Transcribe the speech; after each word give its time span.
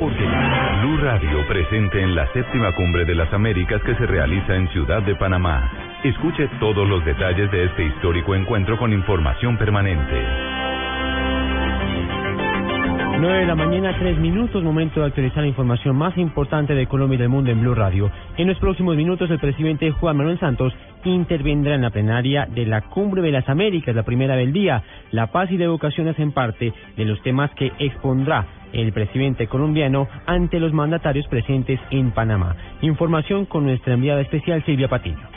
Ortega. 0.00 0.80
Blue 0.82 0.98
Radio 0.98 1.46
presente 1.46 2.00
en 2.02 2.14
la 2.14 2.26
séptima 2.32 2.72
cumbre 2.74 3.04
de 3.04 3.14
las 3.14 3.32
Américas 3.32 3.80
que 3.82 3.94
se 3.94 4.06
realiza 4.06 4.54
en 4.54 4.68
Ciudad 4.68 5.02
de 5.02 5.14
Panamá. 5.14 5.70
Escuche 6.02 6.48
todos 6.60 6.88
los 6.88 7.04
detalles 7.04 7.50
de 7.50 7.64
este 7.64 7.84
histórico 7.84 8.34
encuentro 8.34 8.76
con 8.78 8.92
información 8.92 9.56
permanente. 9.56 10.53
9 13.24 13.38
de 13.38 13.46
la 13.46 13.54
mañana, 13.54 13.96
3 13.98 14.18
minutos, 14.18 14.62
momento 14.62 15.00
de 15.00 15.06
actualizar 15.06 15.38
la 15.38 15.48
información 15.48 15.96
más 15.96 16.14
importante 16.18 16.74
de 16.74 16.86
Colombia 16.86 17.14
y 17.14 17.20
del 17.20 17.30
mundo 17.30 17.50
en 17.50 17.62
Blue 17.62 17.74
Radio. 17.74 18.10
En 18.36 18.46
los 18.46 18.58
próximos 18.58 18.96
minutos, 18.96 19.30
el 19.30 19.38
presidente 19.38 19.90
Juan 19.92 20.18
Manuel 20.18 20.38
Santos 20.38 20.74
intervendrá 21.04 21.74
en 21.74 21.80
la 21.80 21.88
plenaria 21.88 22.46
de 22.54 22.66
la 22.66 22.82
Cumbre 22.82 23.22
de 23.22 23.30
las 23.30 23.48
Américas, 23.48 23.94
la 23.94 24.02
primera 24.02 24.36
del 24.36 24.52
día. 24.52 24.82
La 25.10 25.28
paz 25.28 25.50
y 25.50 25.56
la 25.56 25.64
educación 25.64 26.06
hacen 26.08 26.32
parte 26.32 26.74
de 26.98 27.04
los 27.06 27.22
temas 27.22 27.50
que 27.52 27.72
expondrá 27.78 28.44
el 28.74 28.92
presidente 28.92 29.46
colombiano 29.46 30.06
ante 30.26 30.60
los 30.60 30.74
mandatarios 30.74 31.26
presentes 31.28 31.80
en 31.90 32.10
Panamá. 32.10 32.56
Información 32.82 33.46
con 33.46 33.64
nuestra 33.64 33.94
enviada 33.94 34.20
especial 34.20 34.62
Silvia 34.66 34.88
Patiño. 34.88 35.33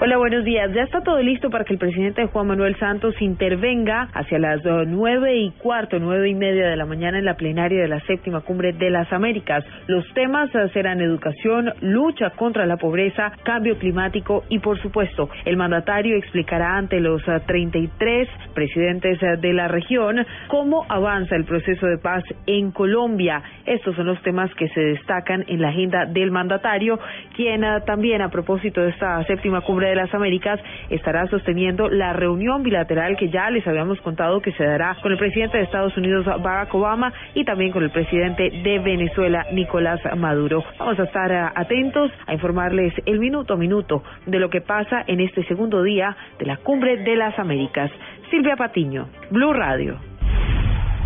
Hola, 0.00 0.16
buenos 0.16 0.44
días. 0.44 0.72
Ya 0.74 0.84
está 0.84 1.00
todo 1.00 1.20
listo 1.20 1.50
para 1.50 1.64
que 1.64 1.72
el 1.72 1.78
presidente 1.80 2.24
Juan 2.26 2.46
Manuel 2.46 2.78
Santos 2.78 3.20
intervenga 3.20 4.08
hacia 4.14 4.38
las 4.38 4.60
nueve 4.86 5.38
y 5.38 5.50
cuarto, 5.50 5.98
nueve 5.98 6.28
y 6.28 6.36
media 6.36 6.68
de 6.68 6.76
la 6.76 6.86
mañana 6.86 7.18
en 7.18 7.24
la 7.24 7.34
plenaria 7.34 7.82
de 7.82 7.88
la 7.88 7.98
séptima 8.06 8.42
cumbre 8.42 8.72
de 8.74 8.90
las 8.90 9.12
Américas. 9.12 9.64
Los 9.88 10.06
temas 10.14 10.54
eh, 10.54 10.68
serán 10.72 11.00
educación, 11.00 11.72
lucha 11.80 12.30
contra 12.30 12.64
la 12.64 12.76
pobreza, 12.76 13.32
cambio 13.42 13.76
climático 13.76 14.44
y, 14.48 14.60
por 14.60 14.80
supuesto, 14.80 15.30
el 15.44 15.56
mandatario 15.56 16.16
explicará 16.16 16.76
ante 16.76 17.00
los 17.00 17.20
33 17.24 18.28
eh, 18.28 18.30
presidentes 18.54 19.20
eh, 19.20 19.36
de 19.40 19.52
la 19.52 19.66
región 19.66 20.24
cómo 20.46 20.86
avanza 20.88 21.34
el 21.34 21.44
proceso 21.44 21.86
de 21.86 21.98
paz 21.98 22.22
en 22.46 22.70
Colombia. 22.70 23.42
Estos 23.66 23.96
son 23.96 24.06
los 24.06 24.22
temas 24.22 24.54
que 24.54 24.68
se 24.68 24.80
destacan 24.80 25.44
en 25.48 25.60
la 25.60 25.70
agenda 25.70 26.06
del 26.06 26.30
mandatario, 26.30 27.00
quien 27.34 27.62
también, 27.84 28.22
a 28.22 28.28
propósito 28.28 28.80
de 28.80 28.90
esta 28.90 29.24
séptima 29.24 29.60
cumbre 29.62 29.87
de 29.88 29.96
las 29.96 30.12
Américas 30.14 30.60
estará 30.90 31.26
sosteniendo 31.28 31.88
la 31.88 32.12
reunión 32.12 32.62
bilateral 32.62 33.16
que 33.16 33.28
ya 33.28 33.50
les 33.50 33.66
habíamos 33.66 34.00
contado 34.00 34.40
que 34.40 34.52
se 34.52 34.64
dará 34.64 34.96
con 35.02 35.12
el 35.12 35.18
presidente 35.18 35.58
de 35.58 35.64
Estados 35.64 35.96
Unidos, 35.96 36.26
Barack 36.26 36.74
Obama, 36.74 37.12
y 37.34 37.44
también 37.44 37.72
con 37.72 37.82
el 37.82 37.90
presidente 37.90 38.50
de 38.50 38.78
Venezuela, 38.78 39.46
Nicolás 39.52 40.00
Maduro. 40.16 40.64
Vamos 40.78 40.98
a 40.98 41.04
estar 41.04 41.30
eh, 41.30 41.52
atentos 41.54 42.10
a 42.26 42.34
informarles 42.34 42.92
el 43.06 43.18
minuto 43.18 43.54
a 43.54 43.56
minuto 43.56 44.02
de 44.26 44.38
lo 44.38 44.50
que 44.50 44.60
pasa 44.60 45.04
en 45.06 45.20
este 45.20 45.44
segundo 45.44 45.82
día 45.82 46.16
de 46.38 46.46
la 46.46 46.56
Cumbre 46.58 46.98
de 46.98 47.16
las 47.16 47.38
Américas. 47.38 47.90
Silvia 48.30 48.56
Patiño, 48.56 49.08
Blue 49.30 49.52
Radio. 49.52 50.17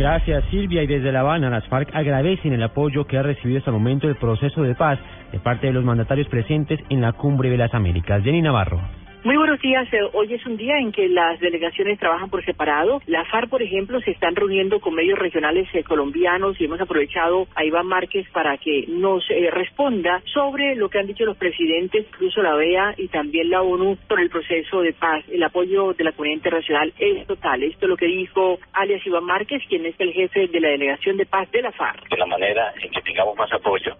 Gracias 0.00 0.44
Silvia 0.50 0.82
y 0.82 0.86
desde 0.86 1.12
La 1.12 1.20
Habana 1.20 1.50
las 1.50 1.68
FARC 1.68 1.94
agradecen 1.94 2.54
el 2.54 2.62
apoyo 2.62 3.06
que 3.06 3.18
ha 3.18 3.22
recibido 3.22 3.58
hasta 3.58 3.70
el 3.70 3.76
momento 3.76 4.08
el 4.08 4.16
proceso 4.16 4.62
de 4.62 4.74
paz 4.74 4.98
de 5.30 5.38
parte 5.40 5.66
de 5.66 5.74
los 5.74 5.84
mandatarios 5.84 6.26
presentes 6.26 6.80
en 6.88 7.02
la 7.02 7.12
Cumbre 7.12 7.50
de 7.50 7.58
las 7.58 7.74
Américas. 7.74 8.24
Jenny 8.24 8.40
Navarro. 8.40 8.80
Muy 9.22 9.36
buenos 9.36 9.60
días. 9.60 9.86
Eh, 9.92 10.00
hoy 10.14 10.32
es 10.32 10.46
un 10.46 10.56
día 10.56 10.78
en 10.78 10.92
que 10.92 11.06
las 11.06 11.38
delegaciones 11.40 11.98
trabajan 11.98 12.30
por 12.30 12.42
separado. 12.42 13.02
La 13.06 13.22
FARC, 13.26 13.50
por 13.50 13.60
ejemplo, 13.60 14.00
se 14.00 14.12
están 14.12 14.34
reuniendo 14.34 14.80
con 14.80 14.94
medios 14.94 15.18
regionales 15.18 15.68
eh, 15.74 15.84
colombianos 15.84 16.58
y 16.58 16.64
hemos 16.64 16.80
aprovechado 16.80 17.46
a 17.54 17.62
Iván 17.62 17.86
Márquez 17.86 18.26
para 18.30 18.56
que 18.56 18.86
nos 18.88 19.22
eh, 19.28 19.50
responda 19.50 20.22
sobre 20.32 20.74
lo 20.74 20.88
que 20.88 21.00
han 21.00 21.06
dicho 21.06 21.26
los 21.26 21.36
presidentes, 21.36 22.06
incluso 22.06 22.40
la 22.40 22.54
OEA 22.54 22.94
y 22.96 23.08
también 23.08 23.50
la 23.50 23.60
ONU, 23.60 23.98
sobre 24.08 24.22
el 24.22 24.30
proceso 24.30 24.80
de 24.80 24.94
paz. 24.94 25.22
El 25.28 25.42
apoyo 25.42 25.92
de 25.92 26.04
la 26.04 26.12
comunidad 26.12 26.36
internacional 26.36 26.94
es 26.98 27.26
total. 27.26 27.62
Esto 27.62 27.84
es 27.84 27.90
lo 27.90 27.98
que 27.98 28.06
dijo 28.06 28.58
alias 28.72 29.06
Iván 29.06 29.24
Márquez, 29.24 29.62
quien 29.68 29.84
es 29.84 29.96
el 29.98 30.14
jefe 30.14 30.46
de 30.46 30.60
la 30.60 30.68
delegación 30.68 31.18
de 31.18 31.26
paz 31.26 31.50
de 31.50 31.60
la 31.60 31.72
FARC. 31.72 32.08
De 32.08 32.16
la 32.16 32.26
manera 32.26 32.72
en 32.82 32.90
que 32.90 33.02
tengamos 33.02 33.36
más 33.36 33.52
apoyo, 33.52 33.94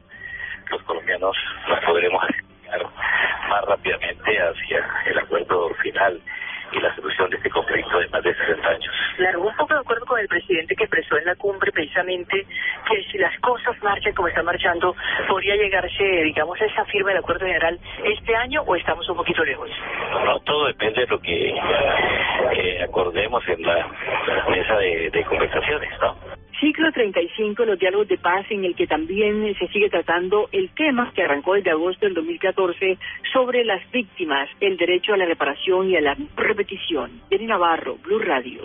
los 0.71 0.83
colombianos 0.85 1.37
nos 1.69 1.85
podremos 1.85 2.25
más 3.51 3.65
rápidamente 3.65 4.39
hacia 4.39 4.89
el 5.06 5.19
acuerdo 5.19 5.75
final 5.83 6.20
y 6.73 6.79
la 6.79 6.95
solución 6.95 7.29
de 7.30 7.36
este 7.36 7.51
conflicto 7.51 7.98
de 7.98 8.08
más 8.08 8.23
de 8.23 8.33
60 8.33 8.69
años. 8.69 8.95
Claro, 9.17 9.41
un 9.42 9.57
poco 9.57 9.74
de 9.74 9.80
acuerdo 9.80 10.07
con 10.07 10.20
el 10.20 10.29
presidente 10.29 10.77
que 10.77 10.85
expresó 10.85 11.19
en 11.19 11.24
la 11.24 11.35
cumbre 11.35 11.73
precisamente 11.73 12.47
que 12.89 13.02
si 13.11 13.19
las 13.19 13.36
cosas 13.41 13.77
marchan 13.83 14.14
como 14.14 14.29
están 14.29 14.45
marchando, 14.45 14.95
podría 15.29 15.57
llegarse, 15.57 16.05
digamos, 16.05 16.61
a 16.61 16.64
esa 16.64 16.85
firma 16.85 17.11
del 17.11 17.19
acuerdo 17.19 17.45
general 17.45 17.79
este 18.05 18.36
año 18.36 18.63
o 18.63 18.77
estamos 18.77 19.08
un 19.08 19.17
poquito 19.17 19.45
lejos. 19.45 19.69
No, 20.24 20.39
todo 20.41 20.67
depende 20.69 21.01
de 21.01 21.07
lo 21.08 21.20
que 21.20 21.55
eh, 22.53 22.83
acordemos 22.85 23.42
en 23.48 23.63
la 23.63 23.89
mesa 24.48 24.77
de, 24.77 25.11
de 25.11 25.24
conversaciones, 25.24 25.91
¿no? 26.01 26.30
Ciclo 26.90 27.02
35, 27.02 27.64
los 27.64 27.78
diálogos 27.78 28.08
de 28.08 28.18
paz, 28.18 28.46
en 28.51 28.64
el 28.64 28.74
que 28.74 28.86
también 28.86 29.55
se 29.58 29.68
sigue 29.68 29.89
tratando 29.89 30.48
el 30.51 30.70
tema 30.70 31.12
que 31.14 31.23
arrancó 31.23 31.55
desde 31.55 31.70
agosto 31.70 32.06
del 32.06 32.14
2014 32.14 32.98
sobre 33.33 33.64
las 33.64 33.80
víctimas, 33.92 34.48
el 34.61 34.77
derecho 34.77 35.14
a 35.14 35.17
la 35.17 35.24
reparación 35.24 35.89
y 35.90 35.96
a 35.96 36.00
la 36.00 36.17
repetición. 36.36 37.11
Jenny 37.30 37.46
Navarro, 37.46 37.96
Blue 38.02 38.18
Radio. 38.18 38.62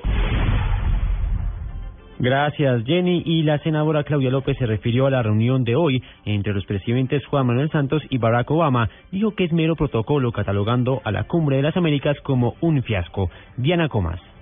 Gracias, 2.18 2.84
Jenny. 2.86 3.22
Y 3.26 3.44
la 3.44 3.60
senadora 3.60 4.04
Claudia 4.04 4.32
López 4.32 4.58
se 4.58 4.66
refirió 4.66 5.06
a 5.06 5.12
la 5.12 5.22
reunión 5.22 5.64
de 5.64 5.76
hoy 5.76 6.02
entre 6.26 6.54
los 6.54 6.66
presidentes 6.66 7.26
Juan 7.26 7.46
Manuel 7.46 7.70
Santos 7.70 8.02
y 8.10 8.18
Barack 8.18 8.50
Obama. 8.50 8.90
Dijo 9.12 9.36
que 9.36 9.44
es 9.44 9.54
mero 9.54 9.76
protocolo 9.76 10.32
catalogando 10.32 11.02
a 11.04 11.12
la 11.12 11.26
Cumbre 11.26 11.58
de 11.58 11.64
las 11.64 11.78
Américas 11.78 12.18
como 12.22 12.56
un 12.62 12.82
fiasco. 12.82 13.30
Diana 13.58 13.90
Comas. 13.90 14.35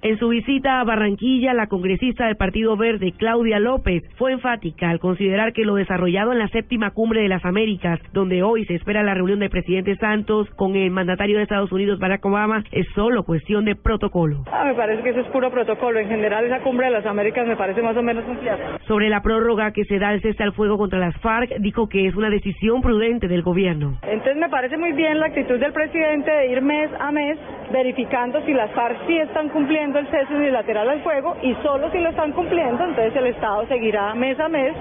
En 0.00 0.16
su 0.18 0.28
visita 0.28 0.80
a 0.80 0.84
Barranquilla, 0.84 1.54
la 1.54 1.66
congresista 1.66 2.26
del 2.26 2.36
Partido 2.36 2.76
Verde, 2.76 3.12
Claudia 3.16 3.58
López, 3.58 4.04
fue 4.16 4.32
enfática 4.32 4.90
al 4.90 5.00
considerar 5.00 5.52
que 5.52 5.64
lo 5.64 5.74
desarrollado 5.74 6.30
en 6.30 6.38
la 6.38 6.46
séptima 6.48 6.92
cumbre 6.92 7.22
de 7.22 7.28
las 7.28 7.44
Américas, 7.44 7.98
donde 8.12 8.44
hoy 8.44 8.64
se 8.66 8.76
espera 8.76 9.02
la 9.02 9.14
reunión 9.14 9.40
del 9.40 9.50
presidente 9.50 9.96
Santos 9.96 10.48
con 10.50 10.76
el 10.76 10.92
mandatario 10.92 11.38
de 11.38 11.42
Estados 11.42 11.72
Unidos, 11.72 11.98
Barack 11.98 12.24
Obama, 12.24 12.62
es 12.70 12.86
solo 12.94 13.24
cuestión 13.24 13.64
de 13.64 13.74
protocolo. 13.74 14.44
Ah, 14.52 14.64
me 14.66 14.74
parece 14.74 15.02
que 15.02 15.10
eso 15.10 15.20
es 15.20 15.26
puro 15.28 15.50
protocolo. 15.50 15.98
En 15.98 16.08
general, 16.08 16.44
esa 16.44 16.60
cumbre 16.60 16.86
de 16.86 16.92
las 16.92 17.06
Américas 17.06 17.48
me 17.48 17.56
parece 17.56 17.82
más 17.82 17.96
o 17.96 18.02
menos 18.02 18.24
un 18.28 18.38
fiasco. 18.38 18.78
Sobre 18.86 19.08
la 19.08 19.20
prórroga 19.20 19.72
que 19.72 19.84
se 19.84 19.98
da 19.98 20.10
al 20.10 20.20
cese 20.20 20.44
al 20.44 20.52
fuego 20.52 20.78
contra 20.78 21.00
las 21.00 21.16
FARC, 21.20 21.56
dijo 21.58 21.88
que 21.88 22.06
es 22.06 22.14
una 22.14 22.30
decisión 22.30 22.82
prudente 22.82 23.26
del 23.26 23.42
gobierno. 23.42 23.98
Entonces, 24.02 24.36
me 24.36 24.48
parece 24.48 24.76
muy 24.76 24.92
bien 24.92 25.18
la 25.18 25.26
actitud 25.26 25.58
del 25.58 25.72
presidente 25.72 26.30
de 26.30 26.52
ir 26.52 26.62
mes 26.62 26.88
a 27.00 27.10
mes 27.10 27.36
verificando 27.72 28.40
si 28.42 28.52
las 28.52 28.70
FARC 28.72 29.06
sí 29.06 29.18
están 29.18 29.48
cumpliendo 29.50 29.98
el 29.98 30.06
cese 30.08 30.34
unilateral 30.34 30.88
al 30.88 31.02
fuego 31.02 31.36
y 31.42 31.54
solo 31.62 31.90
si 31.90 31.98
lo 31.98 32.10
están 32.10 32.32
cumpliendo, 32.32 32.84
entonces 32.84 33.14
el 33.16 33.26
Estado 33.26 33.66
seguirá 33.66 34.14
mes 34.14 34.38
a 34.40 34.48
mes, 34.48 34.74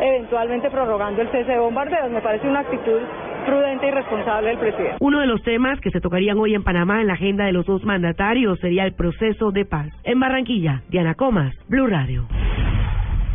eventualmente 0.00 0.70
prorrogando 0.70 1.22
el 1.22 1.28
cese 1.28 1.52
de 1.52 1.58
bombardeos. 1.58 2.10
Me 2.10 2.20
parece 2.20 2.48
una 2.48 2.60
actitud 2.60 3.00
prudente 3.44 3.86
y 3.86 3.90
responsable 3.90 4.48
del 4.48 4.58
presidente. 4.58 4.96
Uno 5.00 5.20
de 5.20 5.26
los 5.26 5.42
temas 5.42 5.80
que 5.80 5.90
se 5.90 6.00
tocarían 6.00 6.38
hoy 6.38 6.54
en 6.54 6.64
Panamá 6.64 7.00
en 7.00 7.06
la 7.06 7.14
agenda 7.14 7.44
de 7.44 7.52
los 7.52 7.66
dos 7.66 7.84
mandatarios 7.84 8.58
sería 8.60 8.84
el 8.84 8.94
proceso 8.94 9.50
de 9.50 9.64
paz. 9.64 9.88
En 10.04 10.18
Barranquilla, 10.18 10.82
Diana 10.88 11.14
Comas, 11.14 11.54
Blue 11.68 11.86
Radio. 11.86 12.26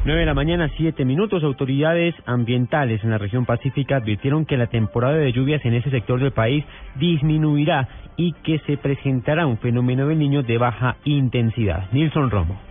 9 0.06 0.22
de 0.22 0.26
la 0.26 0.34
mañana, 0.34 0.72
7 0.78 1.04
minutos. 1.04 1.44
Autoridades 1.44 2.16
ambientales 2.26 3.04
en 3.04 3.10
la 3.10 3.18
región 3.18 3.46
pacífica 3.46 3.98
advirtieron 3.98 4.46
que 4.46 4.56
la 4.56 4.68
temporada 4.68 5.18
de 5.18 5.34
lluvias 5.34 5.64
en 5.66 5.74
ese 5.74 5.90
sector 5.90 6.22
del 6.22 6.32
país 6.32 6.64
disminuirá 6.96 7.90
y 8.16 8.32
que 8.32 8.60
se 8.60 8.78
presentará 8.78 9.46
un 9.46 9.58
fenómeno 9.58 10.08
del 10.08 10.20
niño 10.20 10.42
de 10.42 10.58
baja 10.58 10.96
intensidad. 11.04 11.92
Nilson 11.92 12.30
Romo. 12.30 12.69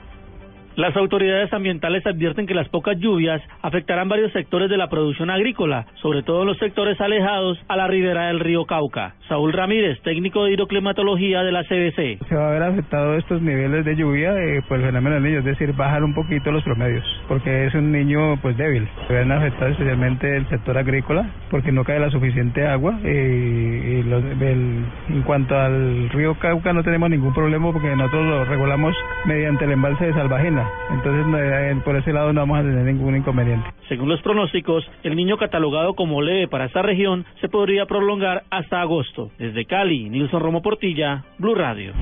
Las 0.79 0.97
autoridades 0.97 1.53
ambientales 1.53 2.07
advierten 2.07 2.47
que 2.47 2.55
las 2.55 2.69
pocas 2.69 2.97
lluvias 3.01 3.43
afectarán 3.63 4.09
varios 4.09 4.31
sectores 4.31 4.71
de 4.71 4.77
la 4.77 4.89
producción 4.89 5.29
agrícola, 5.29 5.87
sobre 6.01 6.23
todo 6.23 6.45
los 6.45 6.57
sectores 6.59 7.01
alejados 7.01 7.59
a 7.67 7.77
la 7.77 7.89
ribera 7.89 8.29
del 8.29 8.39
río 8.39 8.65
Cauca. 8.65 9.17
Saúl 9.27 9.53
Ramírez, 9.53 10.01
técnico 10.03 10.45
de 10.45 10.53
hidroclimatología 10.53 11.43
de 11.43 11.51
la 11.51 11.65
CBC. 11.65 12.25
Se 12.29 12.35
va 12.37 12.51
a 12.51 12.53
ver 12.53 12.63
afectado 12.63 13.17
estos 13.17 13.43
niveles 13.43 13.85
de 13.85 13.97
lluvia 13.97 14.41
eh, 14.41 14.63
por 14.69 14.79
el 14.79 14.87
fenómeno 14.87 15.17
del 15.17 15.25
niño, 15.25 15.39
es 15.41 15.47
decir, 15.47 15.73
bajar 15.73 16.05
un 16.05 16.15
poquito 16.15 16.53
los 16.53 16.63
promedios, 16.63 17.05
porque 17.27 17.67
es 17.67 17.75
un 17.75 17.91
niño 17.91 18.41
pues 18.41 18.57
débil. 18.57 18.87
Se 19.09 19.15
van 19.15 19.33
a 19.33 19.39
afectar 19.39 19.73
especialmente 19.73 20.37
el 20.37 20.49
sector 20.49 20.79
agrícola, 20.79 21.29
porque 21.51 21.73
no 21.73 21.83
cae 21.83 21.99
la 21.99 22.11
suficiente 22.11 22.65
agua. 22.69 23.01
Eh, 23.03 24.05
y 24.05 25.13
en 25.13 25.23
cuanto 25.25 25.59
al 25.59 26.09
río 26.11 26.37
Cauca 26.39 26.73
no 26.73 26.85
tenemos 26.85 27.11
ningún 27.11 27.35
problema 27.35 27.73
porque 27.73 27.97
nosotros 27.97 28.27
lo 28.27 28.45
regulamos 28.45 28.95
mediante 29.27 29.65
el 29.65 29.73
embalse 29.73 30.07
de 30.07 30.13
Salvajena. 30.13 30.68
Entonces, 30.91 31.27
eh, 31.39 31.81
por 31.85 31.97
ese 31.97 32.13
lado 32.13 32.33
no 32.33 32.41
vamos 32.41 32.59
a 32.59 32.63
tener 32.63 32.85
ningún 32.85 33.17
inconveniente. 33.17 33.69
Según 33.89 34.09
los 34.09 34.23
pronósticos, 34.23 34.89
el 35.03 35.17
niño 35.17 35.37
catalogado 35.37 35.95
como 35.95 36.23
leve 36.23 36.49
para 36.49 36.67
esta 36.67 36.83
región 36.83 37.25
se 37.41 37.49
podría 37.49 37.87
prolongar 37.87 38.45
hasta 38.51 38.81
agosto. 38.81 39.31
Desde 39.39 39.65
Cali, 39.65 40.09
Nilson 40.09 40.41
Romo 40.41 40.63
Portilla, 40.63 41.25
Blue 41.39 41.55
Radio. 41.55 41.93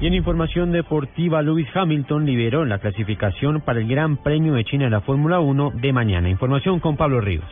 Y 0.00 0.06
en 0.06 0.14
información 0.14 0.72
deportiva, 0.72 1.42
Lewis 1.42 1.68
Hamilton 1.74 2.26
liberó 2.26 2.64
la 2.64 2.78
clasificación 2.78 3.60
para 3.60 3.80
el 3.80 3.88
Gran 3.88 4.16
Premio 4.16 4.54
de 4.54 4.64
China 4.64 4.86
en 4.86 4.90
la 4.90 5.00
Fórmula 5.00 5.40
1 5.40 5.72
de 5.74 5.92
mañana. 5.92 6.28
Información 6.28 6.80
con 6.80 6.96
Pablo 6.96 7.20
Ríos. 7.20 7.44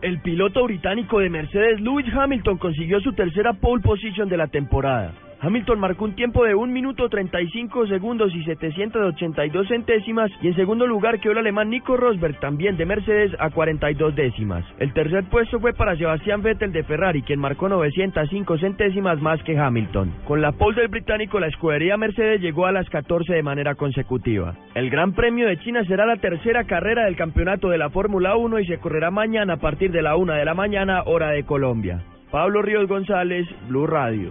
El 0.00 0.20
piloto 0.20 0.64
británico 0.64 1.20
de 1.20 1.30
Mercedes, 1.30 1.80
Lewis 1.80 2.06
Hamilton, 2.12 2.58
consiguió 2.58 3.00
su 3.00 3.12
tercera 3.12 3.52
pole 3.52 3.82
position 3.82 4.28
de 4.28 4.36
la 4.36 4.48
temporada 4.48 5.12
Hamilton 5.44 5.80
marcó 5.80 6.04
un 6.04 6.14
tiempo 6.14 6.44
de 6.44 6.54
1 6.54 6.72
minuto 6.72 7.08
35 7.08 7.88
segundos 7.88 8.32
y 8.32 8.44
782 8.44 9.66
centésimas 9.66 10.30
y 10.40 10.46
en 10.46 10.54
segundo 10.54 10.86
lugar 10.86 11.18
quedó 11.18 11.32
el 11.32 11.38
alemán 11.38 11.68
Nico 11.68 11.96
Rosberg 11.96 12.38
también 12.38 12.76
de 12.76 12.86
Mercedes 12.86 13.32
a 13.40 13.50
42 13.50 14.14
décimas. 14.14 14.64
El 14.78 14.92
tercer 14.92 15.24
puesto 15.24 15.58
fue 15.58 15.72
para 15.72 15.96
Sebastián 15.96 16.42
Vettel 16.42 16.70
de 16.70 16.84
Ferrari 16.84 17.22
quien 17.22 17.40
marcó 17.40 17.68
905 17.68 18.58
centésimas 18.58 19.20
más 19.20 19.42
que 19.42 19.58
Hamilton. 19.58 20.12
Con 20.28 20.40
la 20.40 20.52
pole 20.52 20.80
del 20.80 20.88
británico 20.90 21.40
la 21.40 21.48
escudería 21.48 21.96
Mercedes 21.96 22.40
llegó 22.40 22.66
a 22.66 22.72
las 22.72 22.88
14 22.88 23.34
de 23.34 23.42
manera 23.42 23.74
consecutiva. 23.74 24.54
El 24.76 24.90
Gran 24.90 25.12
Premio 25.12 25.48
de 25.48 25.58
China 25.58 25.84
será 25.88 26.06
la 26.06 26.18
tercera 26.18 26.62
carrera 26.64 27.06
del 27.06 27.16
campeonato 27.16 27.68
de 27.68 27.78
la 27.78 27.90
Fórmula 27.90 28.36
1 28.36 28.60
y 28.60 28.66
se 28.66 28.78
correrá 28.78 29.10
mañana 29.10 29.54
a 29.54 29.60
partir 29.60 29.90
de 29.90 30.02
la 30.02 30.14
1 30.14 30.34
de 30.34 30.44
la 30.44 30.54
mañana 30.54 31.02
hora 31.02 31.30
de 31.30 31.42
Colombia. 31.42 32.00
Pablo 32.30 32.62
Ríos 32.62 32.86
González, 32.86 33.48
Blue 33.68 33.88
Radio. 33.88 34.30